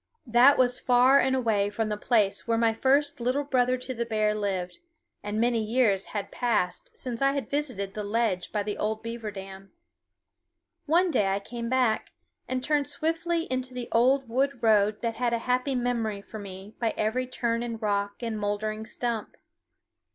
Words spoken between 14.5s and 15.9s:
road that had a happy